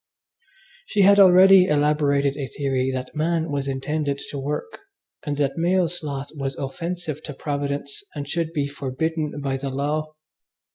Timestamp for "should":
8.27-8.51